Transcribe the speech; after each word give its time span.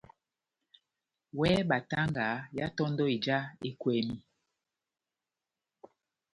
Wɛ 1.37 1.49
batanga 1.69 2.27
yá 2.57 2.65
tondò 2.77 3.05
ija 3.15 3.37
ekwɛmi. 3.69 4.15